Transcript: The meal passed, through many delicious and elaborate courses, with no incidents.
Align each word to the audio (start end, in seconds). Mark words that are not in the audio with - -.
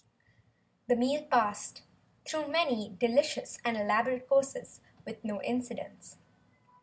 The 0.87 0.95
meal 0.95 1.21
passed, 1.27 1.83
through 2.25 2.47
many 2.47 2.97
delicious 2.99 3.59
and 3.63 3.77
elaborate 3.77 4.27
courses, 4.27 4.81
with 5.05 5.23
no 5.23 5.43
incidents. 5.43 6.17